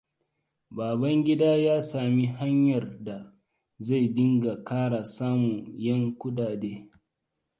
Babangida 0.77 1.49
ya 1.65 1.77
sami 1.89 2.23
hanyar 2.37 2.85
da 3.05 3.33
zai 3.77 4.07
dinga 4.15 4.53
ƙara 4.67 5.01
samun 5.15 5.53
ƴan 5.83 6.03
kuɗaɗe. 6.19 6.71